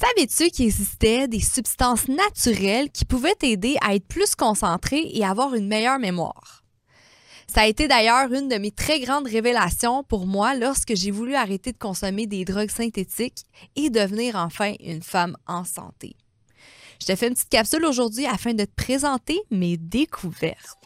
[0.00, 5.54] Savais-tu qu'il existait des substances naturelles qui pouvaient t'aider à être plus concentré et avoir
[5.54, 6.62] une meilleure mémoire?
[7.52, 11.34] Ça a été d'ailleurs une de mes très grandes révélations pour moi lorsque j'ai voulu
[11.34, 13.44] arrêter de consommer des drogues synthétiques
[13.76, 16.16] et devenir enfin une femme en santé.
[16.98, 20.78] Je te fais une petite capsule aujourd'hui afin de te présenter mes découvertes.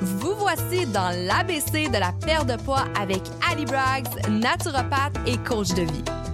[0.00, 5.68] Vous voici dans l'ABC de la perte de poids avec Ali Braggs, naturopathe et coach
[5.68, 6.25] de vie.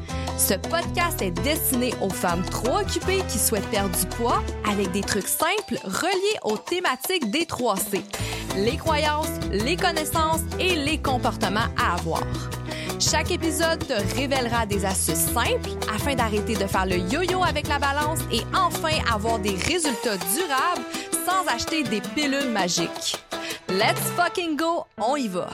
[0.43, 5.03] Ce podcast est destiné aux femmes trop occupées qui souhaitent perdre du poids avec des
[5.03, 8.03] trucs simples reliés aux thématiques des 3C,
[8.57, 12.25] les croyances, les connaissances et les comportements à avoir.
[12.99, 17.79] Chaque épisode te révélera des astuces simples afin d'arrêter de faire le yo-yo avec la
[17.79, 20.83] balance et enfin avoir des résultats durables
[21.25, 23.17] sans acheter des pilules magiques.
[23.69, 25.49] Let's fucking go, on y va!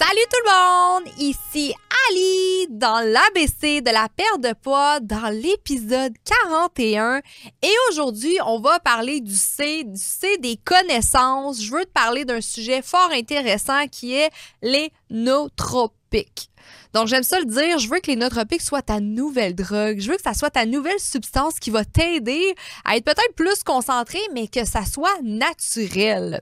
[0.00, 1.12] Salut tout le monde!
[1.18, 1.74] Ici
[2.08, 6.14] Ali dans l'ABC de la perte de poids dans l'épisode
[6.48, 7.20] 41.
[7.60, 11.62] Et aujourd'hui, on va parler du C, du C des connaissances.
[11.62, 14.30] Je veux te parler d'un sujet fort intéressant qui est
[14.62, 16.48] les nootropiques.
[16.94, 20.00] Donc, j'aime ça le dire, je veux que les nootropiques soient ta nouvelle drogue.
[20.00, 22.54] Je veux que ça soit ta nouvelle substance qui va t'aider
[22.86, 26.40] à être peut-être plus concentré, mais que ça soit naturel.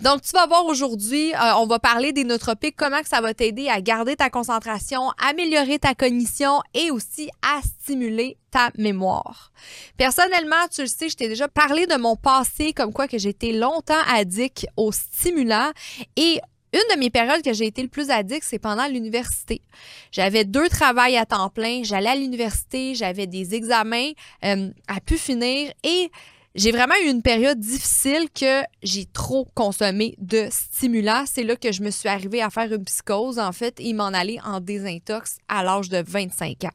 [0.00, 3.68] Donc, tu vas voir aujourd'hui, euh, on va parler des nootropiques, comment ça va t'aider
[3.68, 9.52] à garder ta concentration, améliorer ta cognition et aussi à stimuler ta mémoire.
[9.96, 13.52] Personnellement, tu le sais, je t'ai déjà parlé de mon passé, comme quoi que j'étais
[13.52, 15.70] longtemps addict aux stimulants
[16.16, 16.40] et
[16.74, 19.62] une de mes périodes que j'ai été le plus addict, c'est pendant l'université.
[20.10, 24.10] J'avais deux travails à temps plein, j'allais à l'université, j'avais des examens
[24.44, 26.10] euh, à pu finir et
[26.54, 31.24] j'ai vraiment eu une période difficile que j'ai trop consommé de stimulants.
[31.26, 34.06] C'est là que je me suis arrivée à faire une psychose, en fait, et m'en
[34.06, 36.70] aller en désintox à l'âge de 25 ans.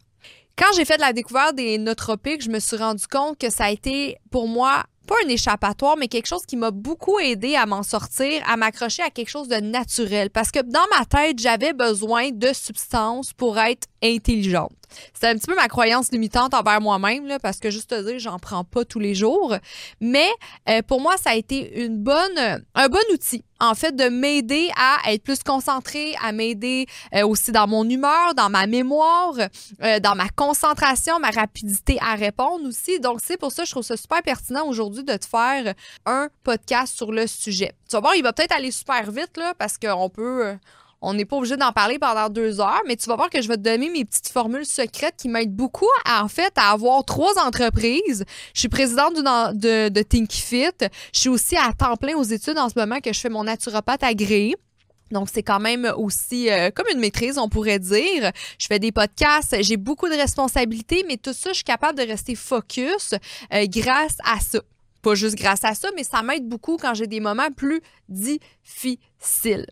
[0.58, 3.72] Quand j'ai fait la découverte des nootropiques, je me suis rendu compte que ça a
[3.72, 7.82] été pour moi pas un échappatoire, mais quelque chose qui m'a beaucoup aidé à m'en
[7.82, 10.30] sortir, à m'accrocher à quelque chose de naturel.
[10.30, 14.79] Parce que dans ma tête, j'avais besoin de substances pour être intelligente.
[15.14, 18.40] C'est un petit peu ma croyance limitante envers moi-même, parce que juste te dire, j'en
[18.40, 19.56] prends pas tous les jours.
[20.00, 20.30] Mais
[20.70, 21.90] euh, pour moi, ça a été un
[22.90, 26.86] bon outil, en fait, de m'aider à être plus concentrée, à m'aider
[27.16, 29.34] euh, aussi dans mon humeur, dans ma mémoire,
[29.82, 33.00] euh, dans ma concentration, ma rapidité à répondre aussi.
[33.00, 35.74] Donc, c'est pour ça que je trouve ça super pertinent aujourd'hui de te faire
[36.06, 37.74] un podcast sur le sujet.
[37.90, 40.58] Tu vas voir, il va peut-être aller super vite, là, parce qu'on peut
[41.02, 43.48] on n'est pas obligé d'en parler pendant deux heures, mais tu vas voir que je
[43.48, 47.38] vais te donner mes petites formules secrètes qui m'aident beaucoup, à, en fait, avoir trois
[47.40, 48.26] entreprises.
[48.54, 50.72] Je suis présidente de, de Think Fit.
[51.14, 53.46] Je suis aussi à temps plein aux études en ce moment que je fais mon
[53.46, 54.56] naturopathe agréé.
[55.12, 58.32] Donc, c'est quand même aussi euh, comme une maîtrise, on pourrait dire.
[58.60, 62.04] Je fais des podcasts, j'ai beaucoup de responsabilités, mais tout ça, je suis capable de
[62.06, 63.16] rester focus
[63.54, 64.60] euh, grâce à ça.
[65.02, 69.66] Pas juste grâce à ça, mais ça m'aide beaucoup quand j'ai des moments plus difficiles.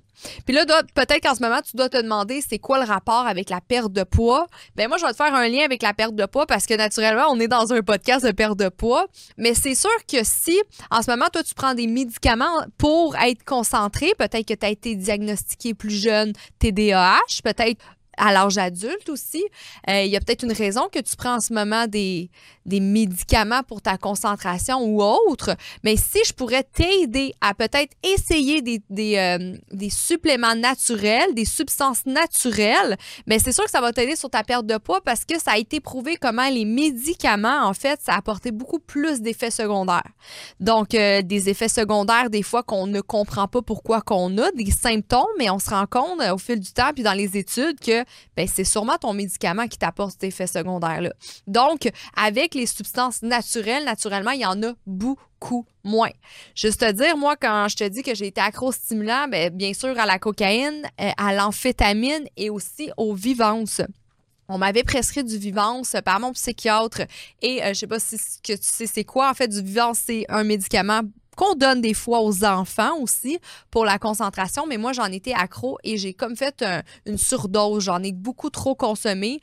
[0.45, 0.65] Puis là,
[0.95, 3.91] peut-être qu'en ce moment, tu dois te demander c'est quoi le rapport avec la perte
[3.91, 4.47] de poids?
[4.75, 6.73] Ben moi, je vais te faire un lien avec la perte de poids parce que
[6.73, 9.07] naturellement, on est dans un podcast de perte de poids.
[9.37, 13.43] Mais c'est sûr que si en ce moment, toi, tu prends des médicaments pour être
[13.43, 17.79] concentré, peut-être que tu as été diagnostiqué plus jeune TDAH, peut-être
[18.17, 19.43] à l'âge adulte aussi.
[19.89, 22.29] Euh, il y a peut-être une raison que tu prends en ce moment des,
[22.65, 28.61] des médicaments pour ta concentration ou autre, mais si je pourrais t'aider à peut-être essayer
[28.61, 34.15] des, des, euh, suppléments naturels, des substances naturelles, mais c'est sûr que ça va t'aider
[34.15, 37.73] sur ta perte de poids parce que ça a été prouvé comment les médicaments, en
[37.73, 40.11] fait, ça a apporté beaucoup plus d'effets secondaires.
[40.59, 44.71] Donc, euh, des effets secondaires, des fois qu'on ne comprend pas pourquoi qu'on a, des
[44.71, 48.03] symptômes, mais on se rend compte au fil du temps, puis dans les études, que
[48.35, 51.11] ben, c'est sûrement ton médicament qui t'apporte cet effet secondaire-là.
[51.47, 56.11] Donc, avec les substances naturelles, naturellement, il y en a beaucoup moins.
[56.55, 59.97] Juste te dire, moi, quand je te dis que j'ai été accro-stimulant, bien, bien sûr
[59.99, 63.81] à la cocaïne, euh, à l'amphétamine et aussi aux vivances.
[64.49, 67.01] On m'avait prescrit du Vivance par mon psychiatre
[67.41, 69.61] et je euh, je sais pas si que tu sais c'est quoi en fait du
[69.61, 71.01] Vivance c'est un médicament
[71.37, 73.39] qu'on donne des fois aux enfants aussi
[73.71, 76.65] pour la concentration, mais moi, j'en étais accro et j'ai comme fait
[77.05, 77.85] une surdose.
[77.85, 79.39] J'en ai beaucoup trop consommé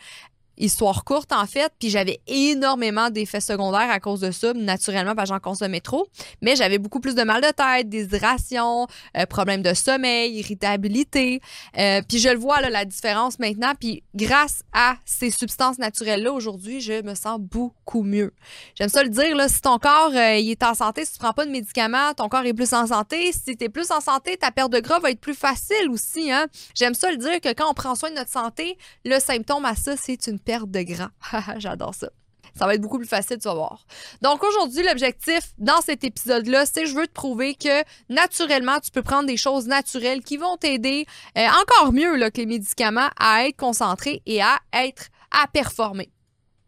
[0.57, 5.29] histoire courte en fait, puis j'avais énormément d'effets secondaires à cause de ça, naturellement parce
[5.29, 6.07] que j'en consommais trop,
[6.43, 8.87] mais j'avais beaucoup plus de mal de tête, déshydratation,
[9.17, 11.41] euh, problèmes de sommeil, irritabilité,
[11.79, 16.33] euh, puis je le vois là, la différence maintenant, puis grâce à ces substances naturelles-là,
[16.33, 18.33] aujourd'hui, je me sens beaucoup mieux.
[18.75, 21.19] J'aime ça le dire, là, si ton corps euh, il est en santé, si tu
[21.19, 24.01] prends pas de médicaments, ton corps est plus en santé, si tu es plus en
[24.01, 26.47] santé, ta perte de gras va être plus facile aussi, hein?
[26.75, 29.75] J'aime ça le dire que quand on prend soin de notre santé, le symptôme à
[29.75, 31.11] ça, c'est une perte de gras.
[31.59, 32.09] J'adore ça.
[32.57, 33.85] Ça va être beaucoup plus facile, tu vas voir.
[34.23, 39.03] Donc aujourd'hui, l'objectif dans cet épisode-là, c'est je veux te prouver que naturellement, tu peux
[39.03, 41.05] prendre des choses naturelles qui vont t'aider
[41.37, 46.14] euh, encore mieux que les médicaments à être concentré et à être à performer.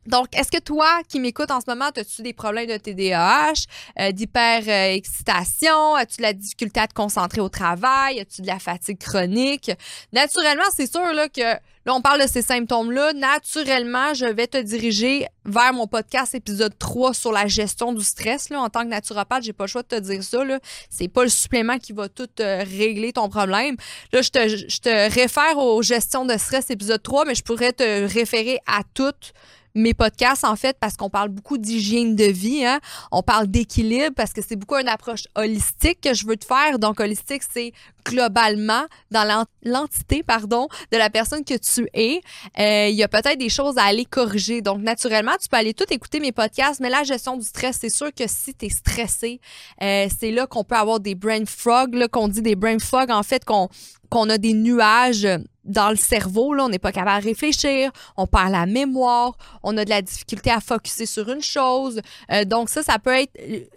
[0.06, 3.52] Donc, est-ce que toi qui m'écoutes en ce moment, as-tu des problèmes de TDAH,
[4.00, 8.98] euh, d'hyper-excitation, as-tu de la difficulté à te concentrer au travail, as-tu de la fatigue
[8.98, 9.70] chronique?
[10.12, 13.12] Naturellement, c'est sûr là, que là, on parle de ces symptômes-là.
[13.14, 18.50] Naturellement, je vais te diriger vers mon podcast épisode 3 sur la gestion du stress.
[18.50, 18.60] Là.
[18.60, 20.44] En tant que naturopathe, j'ai pas le choix de te dire ça.
[20.44, 20.58] Là.
[20.90, 23.76] C'est pas le supplément qui va tout euh, régler ton problème.
[24.12, 27.72] Là, je te, je te réfère aux gestions de stress épisode 3, mais je pourrais
[27.72, 29.32] te référer à toutes
[29.76, 32.64] mes podcasts, en fait, parce qu'on parle beaucoup d'hygiène de vie.
[32.64, 32.80] Hein?
[33.12, 36.78] On parle d'équilibre parce que c'est beaucoup une approche holistique que je veux te faire.
[36.78, 37.72] Donc, holistique, c'est
[38.04, 42.20] globalement dans l'entité, pardon, de la personne que tu es.
[42.58, 44.62] Euh, il y a peut-être des choses à aller corriger.
[44.62, 47.90] Donc, naturellement, tu peux aller tout écouter mes podcasts, mais la gestion du stress, c'est
[47.90, 49.40] sûr que si tu es stressé,
[49.82, 53.22] euh, c'est là qu'on peut avoir des brain frogs, qu'on dit des brain fog, en
[53.22, 55.28] fait, qu'on a des nuages
[55.66, 59.76] dans le cerveau, là, on n'est pas capable de réfléchir, on perd la mémoire, on
[59.76, 62.00] a de la difficulté à focuser sur une chose.
[62.32, 63.32] Euh, donc ça, ça peut être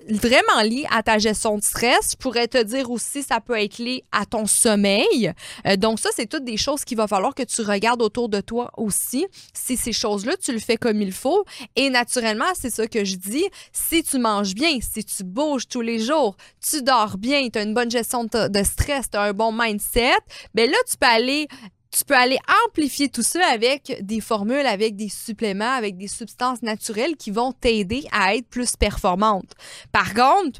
[0.10, 2.12] vraiment lié à ta gestion de stress.
[2.12, 5.34] Je pourrais te dire aussi, ça peut être lié à ton sommeil.
[5.66, 8.42] Euh, donc ça, c'est toutes des choses qu'il va falloir que tu regardes autour de
[8.42, 9.26] toi aussi.
[9.54, 11.46] Si ces choses-là, tu le fais comme il faut.
[11.76, 15.82] Et naturellement, c'est ça que je dis, si tu manges bien, si tu bouges tous
[15.82, 19.34] les jours, tu dors bien, tu as une bonne gestion de, stress, tu as un
[19.34, 20.18] bon mindset,
[20.54, 21.48] bien là, tu peux aller
[21.92, 26.62] tu peux aller amplifier tout ça avec des formules, avec des suppléments, avec des substances
[26.62, 29.54] naturelles qui vont t'aider à être plus performante.
[29.92, 30.60] Par contre,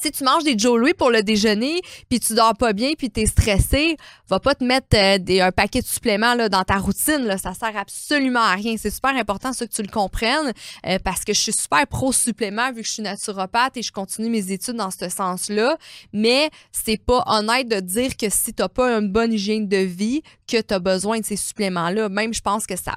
[0.00, 3.10] si tu manges des Joe Louis pour le déjeuner, puis tu dors pas bien, puis
[3.10, 3.96] tu es stressé,
[4.28, 7.24] va pas te mettre euh, des, un paquet de suppléments là, dans ta routine.
[7.24, 8.76] Là, ça sert absolument à rien.
[8.78, 10.52] C'est super important ça, que tu le comprennes
[10.86, 14.28] euh, parce que je suis super pro-supplément vu que je suis naturopathe et je continue
[14.28, 15.76] mes études dans ce sens-là.
[16.12, 19.78] Mais c'est pas honnête de dire que si tu n'as pas une bonne hygiène de
[19.78, 22.08] vie, que tu as besoin de ces suppléments-là.
[22.08, 22.96] Même, je pense que ça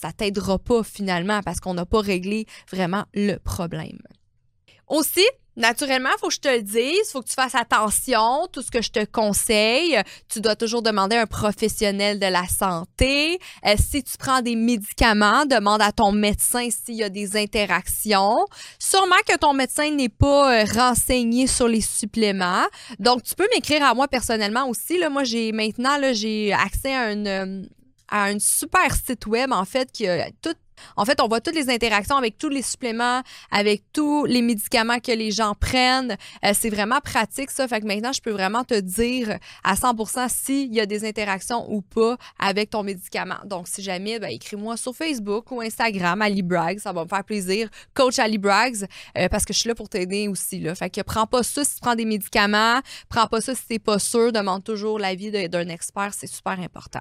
[0.00, 3.98] ça t'aidera pas finalement parce qu'on n'a pas réglé vraiment le problème.
[4.88, 5.26] Aussi,
[5.60, 8.48] Naturellement, il faut que je te le dise, il faut que tu fasses attention.
[8.50, 12.46] Tout ce que je te conseille, tu dois toujours demander à un professionnel de la
[12.46, 13.38] santé.
[13.66, 18.46] Euh, si tu prends des médicaments, demande à ton médecin s'il y a des interactions.
[18.78, 22.64] Sûrement que ton médecin n'est pas euh, renseigné sur les suppléments.
[22.98, 24.98] Donc, tu peux m'écrire à moi personnellement aussi.
[24.98, 27.62] Là, moi, j'ai maintenant j'ai accès à une euh,
[28.10, 30.56] à un super site web en fait qui a tout
[30.96, 34.98] en fait, on voit toutes les interactions avec tous les suppléments, avec tous les médicaments
[34.98, 36.16] que les gens prennent.
[36.44, 37.66] Euh, c'est vraiment pratique, ça.
[37.68, 41.70] Fait que maintenant, je peux vraiment te dire à 100% s'il y a des interactions
[41.70, 43.38] ou pas avec ton médicament.
[43.44, 46.78] Donc, si jamais, ben, écris-moi sur Facebook ou Instagram, Ali Braggs.
[46.78, 47.68] Ça va me faire plaisir.
[47.94, 48.86] Coach Ali Braggs,
[49.18, 50.60] euh, parce que je suis là pour t'aider aussi.
[50.60, 50.74] Là.
[50.74, 52.80] Fait que prends pas ça si tu prends des médicaments.
[53.08, 54.32] Prends pas ça si t'es pas sûr.
[54.32, 56.12] Demande toujours l'avis d'un expert.
[56.14, 57.00] C'est super important.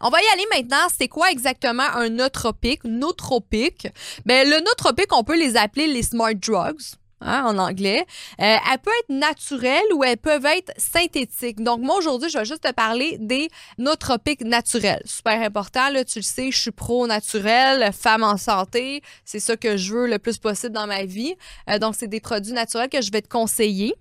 [0.00, 0.86] On va y aller maintenant.
[0.96, 3.88] C'est quoi exactement un nootropique, nootropique?
[4.26, 6.96] Ben, le nootropique, on peut les appeler les smart drugs.
[7.20, 8.06] Hein, en anglais.
[8.40, 11.60] Euh, elles peuvent être naturelles ou elles peuvent être synthétiques.
[11.60, 15.02] Donc, moi, aujourd'hui, je vais juste te parler des nootropiques naturels.
[15.04, 19.02] Super important, là, tu le sais, je suis pro-naturel, femme en santé.
[19.24, 21.34] C'est ça que je veux le plus possible dans ma vie.
[21.68, 23.96] Euh, donc, c'est des produits naturels que je vais te conseiller.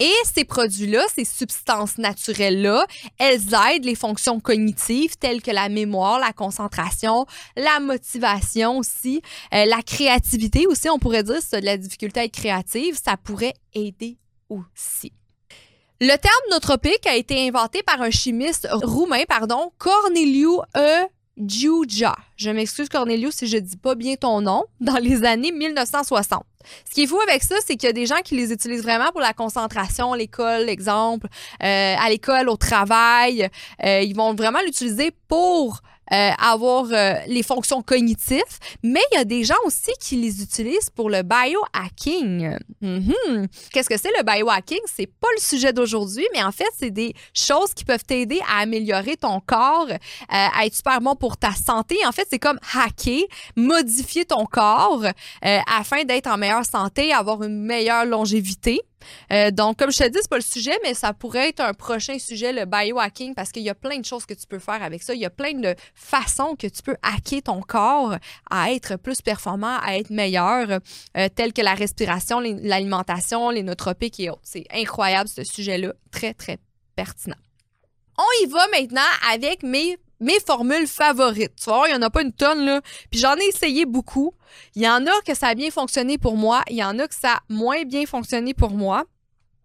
[0.00, 2.86] Et ces produits-là, ces substances naturelles-là,
[3.18, 7.26] elles aident les fonctions cognitives telles que la mémoire, la concentration,
[7.56, 12.24] la motivation aussi, euh, la créativité aussi, on pourrait dire, si de la difficulté à
[12.24, 15.12] être créative, ça pourrait aider aussi.
[16.00, 21.08] Le terme nootropique a été inventé par un chimiste roumain, pardon, Corneliu E.
[21.38, 22.14] Giugia.
[22.36, 26.42] Je m'excuse Cornelius si je dis pas bien ton nom, dans les années 1960.
[26.84, 28.82] Ce qui est fou avec ça, c'est qu'il y a des gens qui les utilisent
[28.82, 31.28] vraiment pour la concentration, l'école, exemple,
[31.62, 33.48] euh, à l'école, au travail.
[33.84, 35.80] Euh, ils vont vraiment l'utiliser pour
[36.12, 38.42] euh, avoir euh, les fonctions cognitives,
[38.82, 42.56] mais il y a des gens aussi qui les utilisent pour le biohacking.
[42.80, 43.48] Mhm.
[43.72, 44.80] Qu'est-ce que c'est le biohacking?
[44.86, 48.60] C'est pas le sujet d'aujourd'hui, mais en fait, c'est des choses qui peuvent t'aider à
[48.60, 49.88] améliorer ton corps,
[50.28, 51.96] à être super bon pour ta santé.
[52.06, 53.22] En fait, c'est comme hacker,
[53.56, 55.04] modifier ton corps
[55.42, 58.80] afin d'être en meilleure santé, avoir une meilleure longévité.
[59.32, 61.74] Euh, donc, comme je te dis, c'est pas le sujet, mais ça pourrait être un
[61.74, 64.82] prochain sujet, le biohacking, parce qu'il y a plein de choses que tu peux faire
[64.82, 65.14] avec ça.
[65.14, 68.16] Il y a plein de façons que tu peux hacker ton corps
[68.50, 70.80] à être plus performant, à être meilleur,
[71.16, 74.40] euh, telles que la respiration, l'alimentation, les nootropiques et autres.
[74.42, 76.58] C'est incroyable ce sujet-là, très, très
[76.96, 77.36] pertinent.
[78.18, 79.00] On y va maintenant
[79.32, 81.54] avec mes mes formules favorites.
[81.62, 82.80] Tu vois, il n'y en a pas une tonne, là.
[83.10, 84.34] Puis j'en ai essayé beaucoup.
[84.74, 86.62] Il y en a que ça a bien fonctionné pour moi.
[86.68, 89.04] Il y en a que ça a moins bien fonctionné pour moi.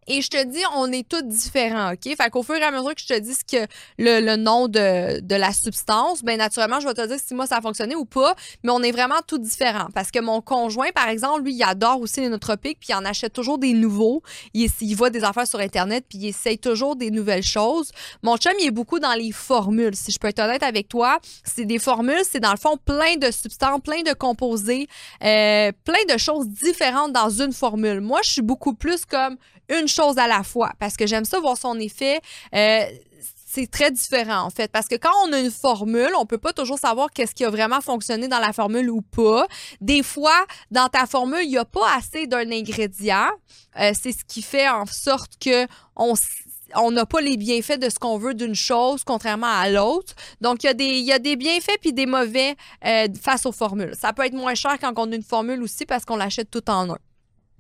[0.08, 2.04] Et je te dis, on est tous différents, OK?
[2.04, 3.68] Fait qu'au fur et à mesure que je te dis ce que
[3.98, 7.58] le, nom de, de, la substance, bien naturellement, je vais te dire si moi ça
[7.58, 9.88] a fonctionné ou pas, mais on est vraiment tous différents.
[9.94, 13.06] Parce que mon conjoint, par exemple, lui, il adore aussi les nootropiques, puis il en
[13.06, 14.22] achète toujours des nouveaux.
[14.54, 17.92] Il, il voit des affaires sur Internet, puis il essaye toujours des nouvelles choses.
[18.22, 19.96] Mon chum, il est beaucoup dans les formules.
[19.96, 23.16] Si je peux être honnête avec toi, c'est des formules, c'est dans le fond plein
[23.18, 24.88] de substances, plein de composés,
[25.24, 28.02] euh, plein de choses différentes dans une formule.
[28.02, 29.38] Moi, je suis beaucoup plus comme
[29.70, 32.20] une chose à la fois parce que j'aime ça voir son effet.
[32.56, 32.86] Euh,
[33.54, 36.54] c'est très différent en fait parce que quand on a une formule, on peut pas
[36.54, 39.46] toujours savoir qu'est-ce qui a vraiment fonctionné dans la formule ou pas.
[39.80, 43.28] Des fois, dans ta formule, il y a pas assez d'un ingrédient.
[43.80, 46.16] Euh, c'est ce qui fait en sorte que on
[46.76, 50.16] on n'a pas les bienfaits de ce qu'on veut d'une chose, contrairement à l'autre.
[50.42, 52.56] Donc, il y, a des, y a des bienfaits puis des mauvais
[52.86, 53.94] euh, face aux formules.
[53.96, 56.68] Ça peut être moins cher quand on a une formule aussi parce qu'on l'achète tout
[56.70, 56.98] en un.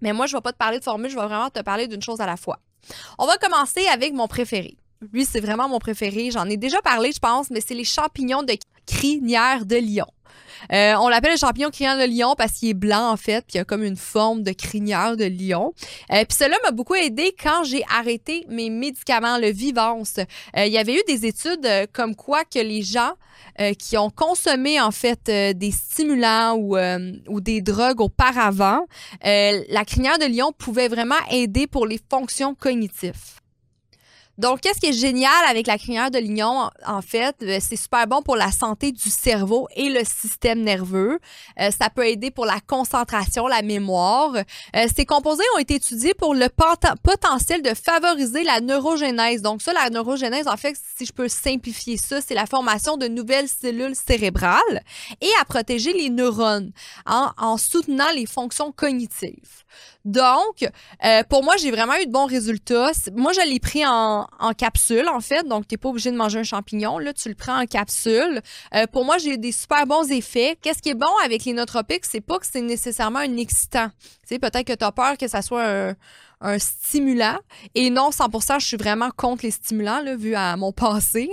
[0.04, 1.88] Mais moi, je ne vais pas te parler de formule, je vais vraiment te parler
[1.88, 2.60] d'une chose à la fois.
[3.18, 4.76] On va commencer avec mon préféré.
[5.14, 6.30] Lui, c'est vraiment mon préféré.
[6.30, 8.54] J'en ai déjà parlé, je pense, mais c'est les champignons de
[8.86, 10.08] crinière de lion.
[10.72, 13.56] Euh, on l'appelle le champignon crinière de lion parce qu'il est blanc en fait, puis
[13.56, 15.74] il a comme une forme de crinière de lion.
[16.12, 20.18] Euh, puis cela m'a beaucoup aidé quand j'ai arrêté mes médicaments, le Vivance.
[20.58, 23.14] Euh, il y avait eu des études comme quoi que les gens
[23.78, 26.76] qui ont consommé en fait des stimulants ou,
[27.28, 28.86] ou des drogues auparavant,
[29.24, 33.43] la crinière de lion pouvait vraiment aider pour les fonctions cognitives.
[34.40, 38.08] Donc, qu'est-ce qui est génial avec la crinière de lion, en fait, euh, c'est super
[38.08, 41.20] bon pour la santé du cerveau et le système nerveux.
[41.60, 44.34] Euh, ça peut aider pour la concentration, la mémoire.
[44.36, 46.48] Euh, ces composés ont été étudiés pour le
[47.04, 49.44] potentiel de favoriser la neurogénèse.
[49.44, 53.08] Donc, ça, la neurogénèse, en fait, si je peux simplifier ça, c'est la formation de
[53.08, 54.82] nouvelles cellules cérébrales
[55.22, 56.72] et à protéger les neurones
[57.06, 59.64] en soutenant les fonctions cognitives.
[60.06, 60.66] Donc,
[61.06, 62.92] euh, pour moi, j'ai vraiment eu de bons résultats.
[63.16, 65.48] Moi, je l'ai pris en, capsule, en fait.
[65.48, 67.00] Donc, tu n'es pas obligé de manger un champignon.
[67.00, 68.42] Là, tu le prends en capsule.
[68.76, 70.58] Euh, pour moi, j'ai eu des super bons effets.
[70.62, 72.06] Qu'est-ce qui est bon avec les?
[72.06, 73.90] C'est pas que c'est nécessairement un excitant.
[74.00, 75.96] Tu sais, peut-être que tu as peur que ça soit un
[76.44, 77.38] un stimulant.
[77.74, 81.30] Et non, 100%, je suis vraiment contre les stimulants, vu à mon passé.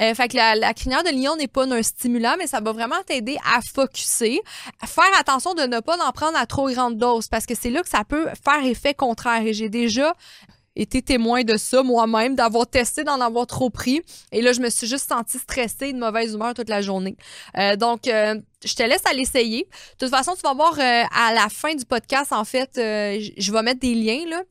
[0.00, 3.02] Euh, fait que la, crinière de lion n'est pas un stimulant, mais ça va vraiment
[3.06, 4.40] t'aider à focuser.
[4.86, 7.82] Faire attention de ne pas en prendre à trop grande dose, parce que c'est là
[7.82, 9.42] que ça peut faire effet contraire.
[9.42, 10.14] Et j'ai déjà
[10.76, 14.02] été témoin de ça moi-même, d'avoir testé, d'en avoir trop pris.
[14.32, 17.16] Et là, je me suis juste sentie stressée, de mauvaise humeur toute la journée.
[17.58, 19.68] Euh, donc, euh, je te laisse à l'essayer.
[19.92, 23.52] De toute façon, tu vas voir euh, à la fin du podcast, en fait, je
[23.52, 24.42] vais mettre des liens, là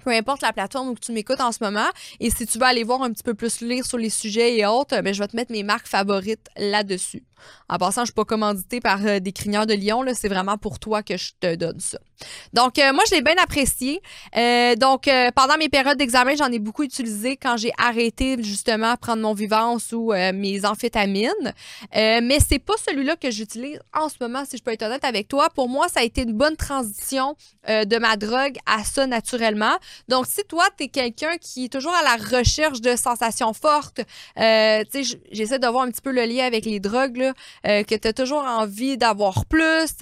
[0.00, 1.88] peu importe la plateforme où tu m'écoutes en ce moment.
[2.18, 4.66] Et si tu veux aller voir un petit peu plus lire sur les sujets et
[4.66, 7.24] autres, ben, je vais te mettre mes marques favorites là-dessus.
[7.68, 10.04] En passant, je suis pas commanditée par euh, des crinières de lion.
[10.14, 11.98] C'est vraiment pour toi que je te donne ça.
[12.52, 14.02] Donc, euh, moi, je l'ai bien apprécié.
[14.36, 19.22] Euh, donc, pendant mes périodes d'examen, j'en ai beaucoup utilisé quand j'ai arrêté justement prendre
[19.22, 21.54] mon vivance ou mes amphétamines.
[21.94, 25.28] mais c'est pas celui-là que j'utilise en ce moment, si je peux être honnête avec
[25.28, 25.48] toi.
[25.50, 27.36] Pour moi, ça a été une bonne transition
[27.68, 29.76] de ma drogue à ça naturellement.
[30.08, 34.00] Donc, si toi, tu es quelqu'un qui est toujours à la recherche de sensations fortes,
[34.36, 37.32] tu sais, j'essaie de voir un petit peu le lien avec les drogues, là,
[37.66, 39.94] euh, que tu as toujours envie d'avoir plus,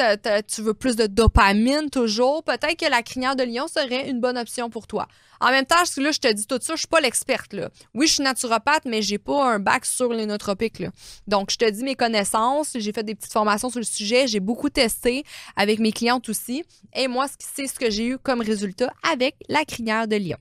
[0.47, 4.39] tu veux plus de dopamine toujours, peut-être que la crinière de lion serait une bonne
[4.39, 5.09] option pour toi.
[5.41, 7.53] En même temps, là, je te dis tout ça, je suis pas l'experte.
[7.53, 7.69] Là.
[7.95, 10.81] Oui, je suis naturopathe, mais j'ai pas un bac sur les nootropiques.
[10.81, 10.91] Là.
[11.27, 14.41] Donc, je te dis mes connaissances, j'ai fait des petites formations sur le sujet, j'ai
[14.41, 15.25] beaucoup testé
[15.57, 16.65] avec mes clientes aussi.
[16.95, 20.39] Et moi, c'est ce que j'ai eu comme résultat avec la crinière de lion.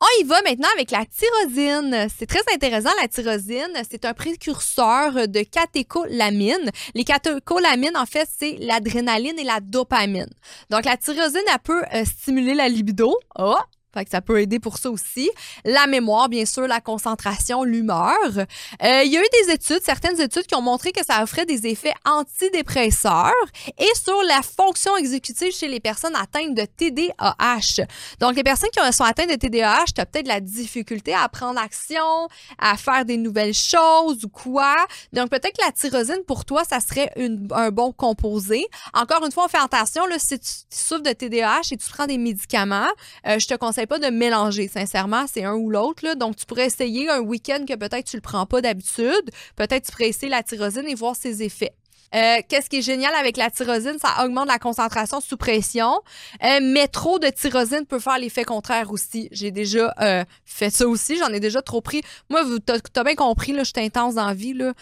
[0.00, 2.08] On y va maintenant avec la tyrosine.
[2.16, 3.82] C'est très intéressant, la tyrosine.
[3.88, 6.70] C'est un précurseur de catécholamine.
[6.94, 10.30] Les catécholamines, en fait, c'est l'adrénaline et la dopamine.
[10.70, 13.14] Donc, la tyrosine, elle peut euh, stimuler la libido.
[13.38, 13.56] Oh,
[13.94, 15.30] Fait que ça peut aider pour ça aussi.
[15.64, 18.18] La mémoire, bien sûr, la concentration, l'humeur.
[18.36, 21.46] Euh, il y a eu des études, certaines études qui ont montré que ça offrait
[21.46, 23.32] des effets antidépresseurs
[23.78, 27.86] et sur la fonction exécutive chez les personnes atteintes de TDAH.
[28.20, 31.60] Donc, les personnes qui sont atteintes de TDAH, tu as peut-être la difficulté à prendre
[31.60, 34.76] action, à faire des nouvelles choses ou quoi.
[35.12, 37.10] Donc, peut-être que la tyrosine, pour toi, ça serait
[37.52, 38.66] un bon composé.
[38.92, 42.06] Encore une fois, on fait attention, là, si tu, souffres de TDAH et tu prends
[42.06, 42.88] des médicaments,
[43.26, 46.14] euh, je te conseille pas de mélanger, sincèrement, c'est un ou l'autre.
[46.16, 49.30] Donc, tu pourrais essayer un week-end que peut-être tu le prends pas d'habitude.
[49.56, 51.74] Peut-être tu pourrais essayer la tyrosine et voir ses effets.
[52.14, 53.98] Euh, qu'est-ce qui est génial avec la tyrosine?
[54.00, 56.00] Ça augmente la concentration sous pression.
[56.44, 59.28] Euh, mais trop de tyrosine peut faire l'effet contraire aussi.
[59.32, 61.16] J'ai déjà euh, fait ça aussi.
[61.16, 62.02] J'en ai déjà trop pris.
[62.30, 64.54] Moi, t'as as bien compris, je suis intense dans la vie.
[64.54, 64.74] Là.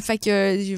[0.00, 0.76] fait que,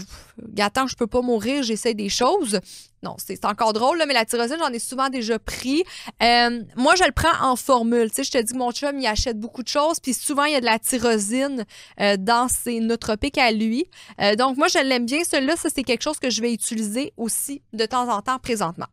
[0.48, 2.60] gâtant, je peux pas mourir, j'essaie des choses.
[3.02, 5.84] Non, c'est encore drôle, là, mais la tyrosine, j'en ai souvent déjà pris.
[6.22, 8.10] Euh, moi, je le prends en formule.
[8.10, 10.44] Tu sais, je te dis que mon chum, il achète beaucoup de choses, puis souvent,
[10.44, 11.64] il y a de la tyrosine
[12.00, 13.88] euh, dans ses nootropiques à lui.
[14.20, 15.22] Euh, donc, moi, je l'aime bien.
[15.22, 18.86] Celui-là, ça, c'est quelque chose que je vais utiliser aussi de temps en temps présentement.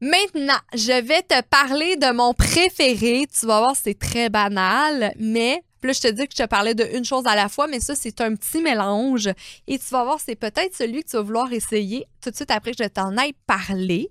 [0.00, 3.26] Maintenant, je vais te parler de mon préféré.
[3.32, 6.74] Tu vas voir, c'est très banal, mais puis je te dis que je te parlais
[6.74, 9.28] de chose à la fois, mais ça, c'est un petit mélange.
[9.66, 12.50] Et tu vas voir, c'est peut-être celui que tu vas vouloir essayer tout de suite
[12.52, 14.10] après que je t'en aille parler.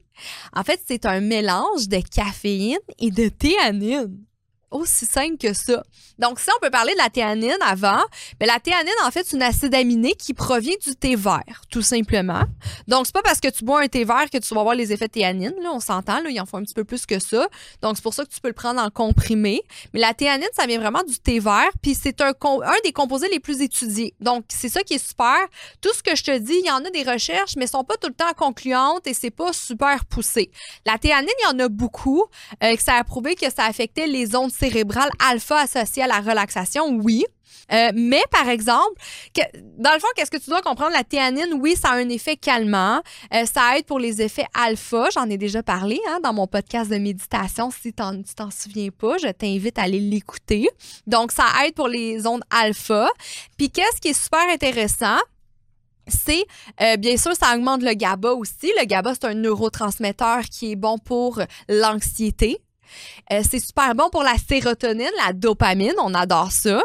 [0.53, 4.17] En fait, c'est un mélange de caféine et de théanine
[4.71, 5.83] aussi simple que ça.
[6.19, 8.01] Donc, si on peut parler de la théanine avant,
[8.39, 11.61] mais ben, la théanine, en fait, c'est une acide aminé qui provient du thé vert,
[11.69, 12.43] tout simplement.
[12.87, 14.93] Donc, c'est pas parce que tu bois un thé vert que tu vas avoir les
[14.93, 17.19] effets de théanine, là, on s'entend, là, il en faut un petit peu plus que
[17.19, 17.47] ça.
[17.81, 19.61] Donc, c'est pour ça que tu peux le prendre en comprimé.
[19.93, 23.29] Mais la théanine, ça vient vraiment du thé vert, puis c'est un, un des composés
[23.29, 24.13] les plus étudiés.
[24.19, 25.37] Donc, c'est ça qui est super.
[25.81, 27.97] Tout ce que je te dis, il y en a des recherches, mais sont pas
[27.97, 30.51] tout le temps concluantes et c'est pas super poussé.
[30.85, 32.25] La théanine, il y en a beaucoup,
[32.63, 36.19] euh, que ça a prouvé que ça affectait les ondes cérébrale alpha associée à la
[36.19, 37.25] relaxation, oui.
[37.71, 38.93] Euh, mais par exemple,
[39.77, 40.91] dans le fond, qu'est-ce que tu dois comprendre?
[40.91, 43.01] La théanine, oui, ça a un effet calmant.
[43.33, 45.09] Euh, ça aide pour les effets alpha.
[45.13, 47.71] J'en ai déjà parlé hein, dans mon podcast de méditation.
[47.71, 50.69] Si tu t'en souviens pas, je t'invite à aller l'écouter.
[51.07, 53.09] Donc, ça aide pour les ondes alpha.
[53.57, 55.19] Puis, qu'est-ce qui est super intéressant?
[56.07, 56.45] c'est
[56.81, 58.71] euh, bien sûr ça augmente le GABA aussi.
[58.79, 61.39] Le GABA c'est un neurotransmetteur qui est bon pour
[61.69, 62.59] l'anxiété.
[63.31, 66.83] Euh, c'est super bon pour la sérotonine, la dopamine, on adore ça.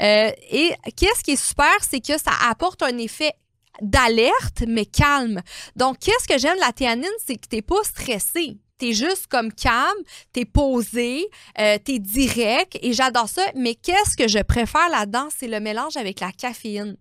[0.00, 3.32] Euh, et qu'est-ce qui est super, c'est que ça apporte un effet
[3.80, 5.40] d'alerte, mais calme.
[5.76, 9.26] Donc, qu'est-ce que j'aime de la théanine, c'est que tu n'es pas stressé t'es juste
[9.26, 9.98] comme calme,
[10.32, 11.26] t'es posé,
[11.58, 13.42] euh, t'es direct et j'adore ça.
[13.54, 16.96] Mais qu'est-ce que je préfère là-dedans, c'est le mélange avec la caféine.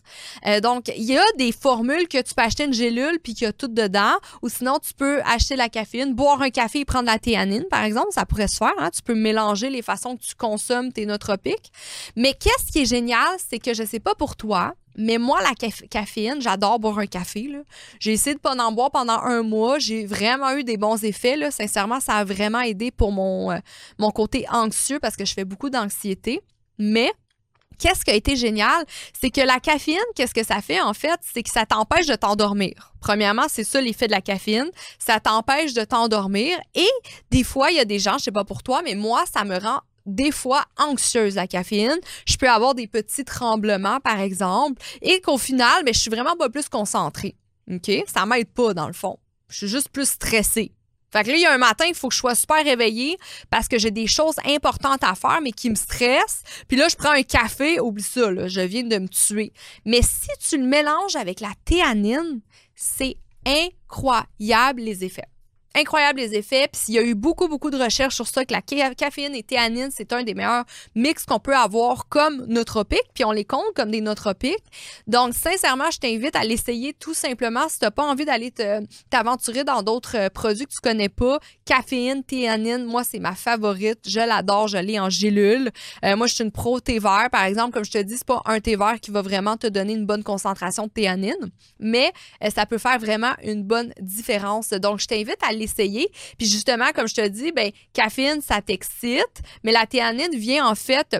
[0.46, 3.46] Euh, donc, il y a des formules que tu peux acheter une gélule puis qu'il
[3.46, 6.86] y a tout dedans, ou sinon tu peux acheter la caféine, boire un café et
[6.86, 8.73] prendre la théanine, par exemple, ça pourrait se faire.
[8.78, 8.89] Hein?
[8.91, 11.71] Tu peux mélanger les façons que tu consommes tes nootropiques.
[12.15, 15.53] Mais qu'est-ce qui est génial, c'est que je sais pas pour toi, mais moi, la
[15.89, 17.47] caféine, j'adore boire un café.
[17.99, 19.77] J'ai essayé de ne pas en boire pendant un mois.
[19.77, 21.38] J'ai vraiment eu des bons effets.
[21.38, 21.51] Là.
[21.51, 23.60] Sincèrement, ça a vraiment aidé pour mon, euh,
[23.99, 26.41] mon côté anxieux parce que je fais beaucoup d'anxiété.
[26.79, 27.12] Mais
[27.77, 28.86] qu'est-ce qui a été génial,
[29.19, 32.15] c'est que la caféine, qu'est-ce que ça fait en fait, c'est que ça t'empêche de
[32.15, 32.93] t'endormir.
[32.99, 36.89] Premièrement, c'est ça l'effet de la caféine, ça t'empêche de t'endormir et
[37.29, 39.43] des fois, il y a des gens, je sais pas pour toi, mais moi, ça
[39.43, 42.00] me rend des fois anxieuse la caféine.
[42.26, 46.10] Je peux avoir des petits tremblements, par exemple, et qu'au final, mais ben, je suis
[46.10, 47.36] vraiment pas plus concentrée.
[47.72, 47.91] OK?
[48.08, 49.20] Ça m'aide pas, dans le fond.
[49.50, 50.72] Je suis juste plus stressée.
[51.12, 53.17] Fait que là, il y a un matin, il faut que je sois super réveillée
[53.50, 56.43] parce que j'ai des choses importantes à faire, mais qui me stressent.
[56.67, 59.54] Puis là, je prends un café, oublie ça, je viens de me tuer.
[59.86, 62.41] Mais si tu le mélanges avec la théanine,
[62.76, 63.15] c'est
[63.46, 65.30] incroyable les effets
[65.78, 66.68] incroyable les effets.
[66.72, 69.44] Puis il y a eu beaucoup, beaucoup de recherches sur ça, que la caféine et
[69.44, 73.06] théanine, c'est un des meilleurs mix qu'on peut avoir comme nootropique.
[73.13, 74.63] Puis on les compte comme des nootropiques.
[75.08, 77.70] Donc, sincèrement, je t'invite à l'essayer tout simplement.
[77.70, 78.52] Si tu n'as pas envie d'aller
[79.10, 84.00] t'aventurer dans d'autres euh, produits que tu connais pas, caféine, théanine, moi, c'est ma favorite.
[84.08, 84.68] Je l'adore.
[84.68, 85.70] Je l'ai en gélule.
[86.04, 87.74] Euh, moi, je suis une pro thé vert, par exemple.
[87.74, 90.06] Comme je te dis, c'est pas un thé vert qui va vraiment te donner une
[90.06, 92.12] bonne concentration de théanine, mais
[92.44, 94.70] euh, ça peut faire vraiment une bonne différence.
[94.70, 95.66] Donc, je t'invite à l'essayer.
[95.75, 100.75] Puis justement, comme je te dis, ben, caféine, ça t'excite, mais la théanine vient en
[100.75, 101.17] fait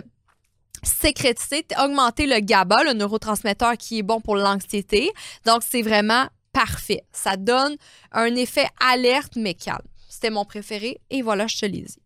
[0.82, 5.10] sécréter, augmenter le GABA, le neurotransmetteur qui est bon pour l'anxiété.
[5.44, 7.02] Donc, c'est vraiment parfait.
[7.12, 7.76] Ça donne
[8.12, 9.86] un effet alerte mais calme.
[10.08, 11.98] C'était mon préféré et voilà, je te l'ai dit.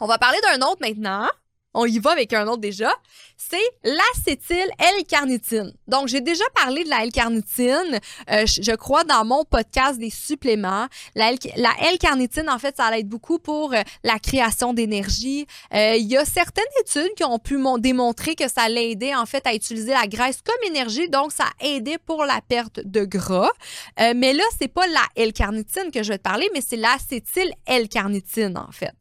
[0.00, 1.28] On va parler d'un autre maintenant.
[1.74, 2.92] On y va avec un autre déjà,
[3.36, 5.72] c'est l'acétyl L-carnitine.
[5.88, 10.86] Donc, j'ai déjà parlé de la L-carnitine, euh, je crois, dans mon podcast des suppléments.
[11.14, 15.46] La L-carnitine, en fait, ça aide beaucoup pour euh, la création d'énergie.
[15.74, 19.46] Euh, il y a certaines études qui ont pu démontrer que ça l'aidait, en fait,
[19.46, 21.08] à utiliser la graisse comme énergie.
[21.08, 23.50] Donc, ça a aidé pour la perte de gras.
[23.98, 28.56] mais là, c'est pas la L-carnitine que je vais te parler, mais c'est l'acétyl L-carnitine,
[28.56, 28.94] en fait.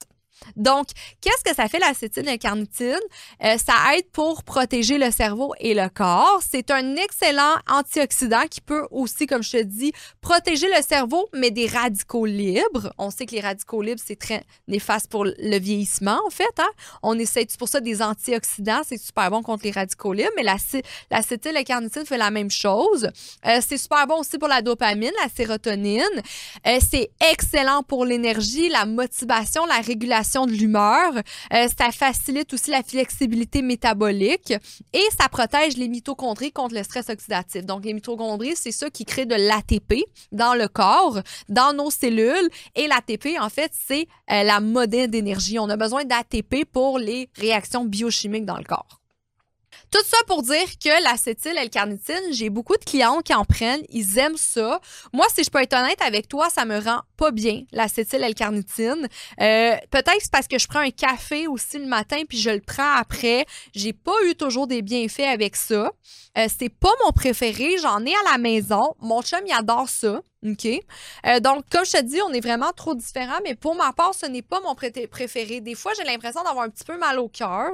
[0.55, 0.87] Donc,
[1.21, 2.99] qu'est-ce que ça fait l'acétylcarnitine?
[3.43, 6.41] Euh, ça aide pour protéger le cerveau et le corps.
[6.47, 11.51] C'est un excellent antioxydant qui peut aussi, comme je te dis, protéger le cerveau, mais
[11.51, 12.93] des radicaux libres.
[12.97, 16.43] On sait que les radicaux libres, c'est très néfaste pour le vieillissement, en fait.
[16.59, 16.69] Hein?
[17.01, 18.81] On essaie pour ça des antioxydants.
[18.87, 20.43] C'est super bon contre les radicaux libres, mais
[21.11, 23.09] l'acétylcarnitine fait la même chose.
[23.45, 26.03] Euh, c'est super bon aussi pour la dopamine, la sérotonine.
[26.67, 31.13] Euh, c'est excellent pour l'énergie, la motivation, la régulation de l'humeur.
[31.53, 34.53] Euh, ça facilite aussi la flexibilité métabolique
[34.93, 37.65] et ça protège les mitochondries contre le stress oxydatif.
[37.65, 41.19] Donc, les mitochondries, c'est ça qui crée de l'ATP dans le corps,
[41.49, 42.49] dans nos cellules.
[42.75, 45.59] Et l'ATP, en fait, c'est euh, la modèle d'énergie.
[45.59, 49.02] On a besoin d'ATP pour les réactions biochimiques dans le corps.
[49.93, 54.17] Tout ça pour dire que l'acétyl L-carnitine, j'ai beaucoup de clients qui en prennent, ils
[54.17, 54.81] aiment ça.
[55.13, 59.07] Moi, si je peux être honnête avec toi, ça me rend pas bien, l'acétyl L-carnitine.
[59.39, 62.61] Euh, peut-être c'est parce que je prends un café aussi le matin puis je le
[62.61, 63.45] prends après.
[63.75, 65.91] J'ai pas eu toujours des bienfaits avec ça.
[66.39, 68.95] Euh, c'est pas mon préféré, j'en ai à la maison.
[68.99, 70.23] Mon chum, il adore ça.
[70.45, 70.67] OK?
[71.25, 74.13] Euh, donc, comme je te dis, on est vraiment trop différents, mais pour ma part,
[74.13, 75.61] ce n'est pas mon préféré.
[75.61, 77.71] Des fois, j'ai l'impression d'avoir un petit peu mal au cœur,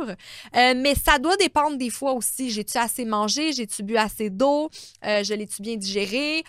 [0.55, 2.51] euh, mais ça doit dépendre des fois aussi.
[2.51, 3.53] J'ai-tu assez mangé?
[3.53, 4.69] J'ai-tu bu assez d'eau?
[5.05, 6.43] Euh, je l'ai-tu bien digéré?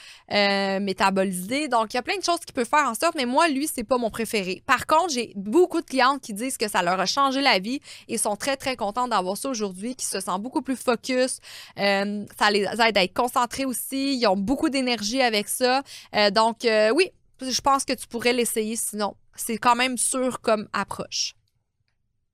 [0.81, 1.69] métabolisé?
[1.69, 3.69] Donc, il y a plein de choses qui peuvent faire en sorte, mais moi, lui,
[3.73, 4.63] c'est pas mon préféré.
[4.67, 7.81] Par contre, j'ai beaucoup de clientes qui disent que ça leur a changé la vie
[8.09, 11.41] et sont très, très contents d'avoir ça aujourd'hui, qui se sentent beaucoup plus focus.
[11.77, 14.17] ça les aide à être concentrés aussi.
[14.17, 15.83] Ils ont beaucoup d'énergie avec ça.
[16.15, 19.17] Euh, donc, euh, oui, je pense que tu pourrais l'essayer sinon.
[19.37, 21.35] C'est quand même sûr comme approche.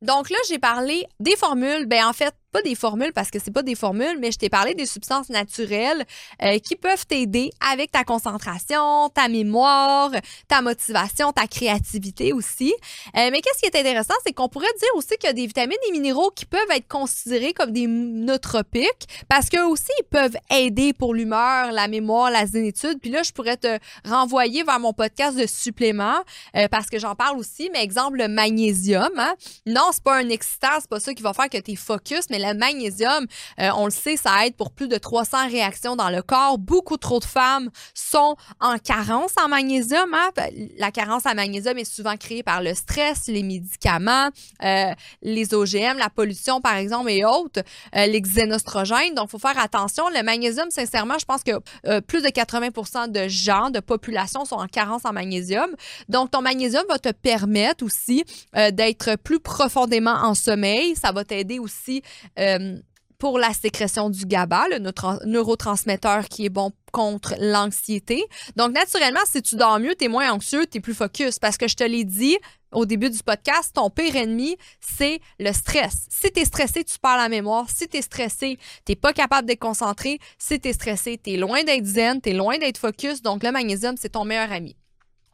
[0.03, 1.87] Donc là, j'ai parlé des formules.
[1.87, 4.75] Ben en fait, des formules parce que c'est pas des formules, mais je t'ai parlé
[4.75, 6.05] des substances naturelles
[6.43, 10.11] euh, qui peuvent t'aider avec ta concentration, ta mémoire,
[10.49, 12.75] ta motivation, ta créativité aussi.
[13.17, 15.47] Euh, mais qu'est-ce qui est intéressant, c'est qu'on pourrait dire aussi qu'il y a des
[15.47, 20.37] vitamines et minéraux qui peuvent être considérés comme des nootropiques parce qu'eux aussi ils peuvent
[20.51, 22.99] aider pour l'humeur, la mémoire, la zénitude.
[23.01, 26.23] Puis là, je pourrais te renvoyer vers mon podcast de suppléments
[26.57, 27.71] euh, parce que j'en parle aussi.
[27.73, 29.11] Mais exemple, le magnésium.
[29.17, 29.35] Hein?
[29.67, 32.27] Non, c'est pas un excitant, c'est pas ça qui va faire que tu es focus,
[32.31, 33.27] mais le magnésium,
[33.61, 36.59] euh, on le sait, ça aide pour plus de 300 réactions dans le corps.
[36.59, 40.13] Beaucoup trop de femmes sont en carence en magnésium.
[40.15, 40.31] Hein.
[40.79, 44.29] La carence en magnésium est souvent créée par le stress, les médicaments,
[44.63, 47.63] euh, les OGM, la pollution, par exemple, et autres,
[47.95, 49.15] euh, les xénostrogènes.
[49.15, 50.09] Donc, il faut faire attention.
[50.09, 51.53] Le magnésium, sincèrement, je pense que
[52.01, 55.71] plus de 80% de gens, de population sont en carence en magnésium.
[56.09, 58.25] Donc, ton magnésium va te permettre aussi
[58.73, 60.95] d'être plus profondément en sommeil.
[60.97, 62.03] Ça va t'aider aussi
[62.39, 62.79] euh,
[63.19, 68.25] pour la sécrétion du GABA, le neurotransmetteur qui est bon contre l'anxiété.
[68.57, 71.39] Donc, naturellement, si tu dors mieux, tu es moins anxieux, tu es plus focus.
[71.39, 72.37] Parce que je te l'ai dit
[72.73, 76.07] au début du podcast, ton pire ennemi, c'est le stress.
[76.11, 77.71] Si tu es stressé, tu perds la mémoire.
[77.71, 80.19] Si tu es stressé, tu pas capable d'être concentré.
[80.39, 83.23] Si tu es stressé, tu es loin d'être zen, tu es loin d'être focus.
[83.23, 84.77] Donc, le magnésium, c'est ton meilleur ami.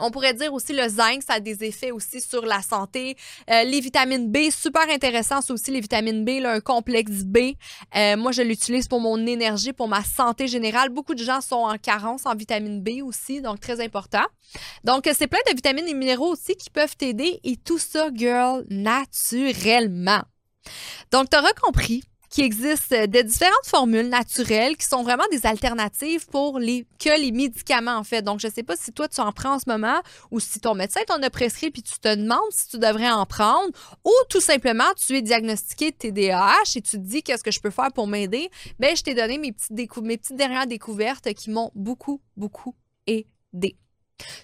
[0.03, 3.17] On pourrait dire aussi le zinc, ça a des effets aussi sur la santé.
[3.49, 7.55] Euh, les vitamines B, super intéressant, c'est aussi les vitamines B, un complexe B.
[7.95, 10.89] Euh, moi, je l'utilise pour mon énergie, pour ma santé générale.
[10.89, 14.25] Beaucoup de gens sont en carence en vitamine B aussi, donc très important.
[14.83, 18.65] Donc, c'est plein de vitamines et minéraux aussi qui peuvent t'aider et tout ça, girl,
[18.69, 20.23] naturellement.
[21.13, 26.27] Donc, tu auras compris qui existe de différentes formules naturelles qui sont vraiment des alternatives
[26.27, 28.23] pour les que les médicaments en fait.
[28.23, 30.75] Donc je sais pas si toi tu en prends en ce moment ou si ton
[30.75, 33.71] médecin t'en a prescrit puis tu te demandes si tu devrais en prendre
[34.03, 37.71] ou tout simplement tu es diagnostiqué TDAH et tu te dis qu'est-ce que je peux
[37.71, 38.51] faire pour m'aider.
[38.81, 42.75] Ben je t'ai donné mes petites mes petites dernières découvertes qui m'ont beaucoup beaucoup
[43.07, 43.77] aidé.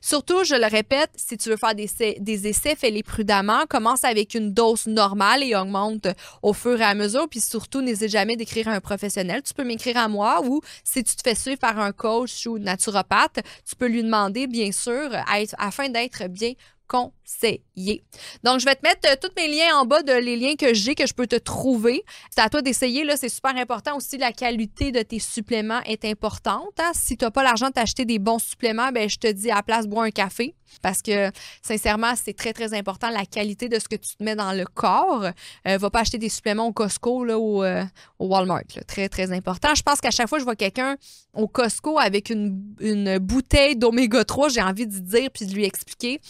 [0.00, 3.66] Surtout, je le répète, si tu veux faire des, essais, fais-les prudemment.
[3.68, 6.08] Commence avec une dose normale et augmente
[6.42, 7.28] au fur et à mesure.
[7.28, 9.42] Puis surtout, n'hésite jamais d'écrire à un professionnel.
[9.42, 12.58] Tu peux m'écrire à moi ou si tu te fais suivre par un coach ou
[12.58, 15.10] naturopathe, tu peux lui demander, bien sûr,
[15.58, 16.52] afin d'être bien
[16.88, 18.02] conseiller.
[18.42, 20.74] Donc, je vais te mettre euh, tous mes liens en bas de les liens que
[20.74, 22.02] j'ai, que je peux te trouver.
[22.30, 23.96] C'est à toi d'essayer, là, c'est super important.
[23.96, 26.72] Aussi, la qualité de tes suppléments est importante.
[26.78, 26.90] Hein.
[26.94, 29.56] Si tu n'as pas l'argent de t'acheter des bons suppléments, ben, je te dis à
[29.56, 30.54] la place, bois un café.
[30.82, 31.30] Parce que,
[31.62, 34.64] sincèrement, c'est très, très important la qualité de ce que tu te mets dans le
[34.64, 35.24] corps.
[35.66, 37.84] Euh, va pas acheter des suppléments au Costco ou euh,
[38.18, 38.64] au Walmart.
[38.86, 39.74] Très, très important.
[39.74, 40.96] Je pense qu'à chaque fois je vois quelqu'un
[41.34, 45.64] au Costco avec une, une bouteille d'oméga 3, j'ai envie de dire puis de lui
[45.64, 46.20] expliquer.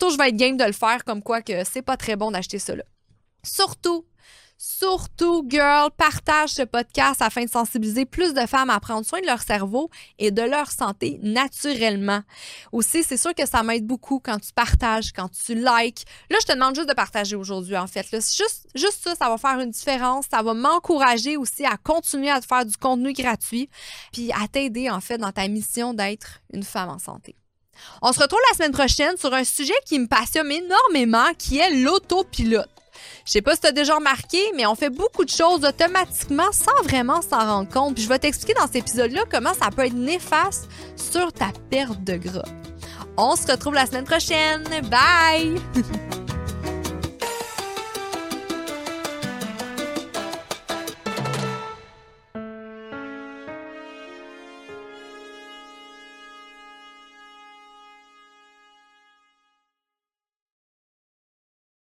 [0.00, 2.30] Bientôt, je vais être game de le faire, comme quoi que c'est pas très bon
[2.30, 2.74] d'acheter ça.
[3.42, 4.04] Surtout,
[4.60, 9.26] Surtout, girl, partage ce podcast afin de sensibiliser plus de femmes à prendre soin de
[9.26, 12.22] leur cerveau et de leur santé naturellement.
[12.72, 16.04] Aussi, c'est sûr que ça m'aide beaucoup quand tu partages, quand tu likes.
[16.28, 18.04] Là, je te demande juste de partager aujourd'hui, en fait.
[18.10, 20.24] Juste, juste ça, ça va faire une différence.
[20.28, 23.70] Ça va m'encourager aussi à continuer à te faire du contenu gratuit
[24.12, 27.36] puis à t'aider, en fait, dans ta mission d'être une femme en santé.
[28.02, 31.82] On se retrouve la semaine prochaine sur un sujet qui me passionne énormément, qui est
[31.82, 32.68] l'autopilote.
[33.24, 36.50] Je sais pas si tu as déjà remarqué, mais on fait beaucoup de choses automatiquement
[36.52, 38.00] sans vraiment s'en rendre compte.
[38.00, 42.16] Je vais t'expliquer dans cet épisode-là comment ça peut être néfaste sur ta perte de
[42.16, 42.48] gras.
[43.16, 44.64] On se retrouve la semaine prochaine.
[44.90, 45.60] Bye!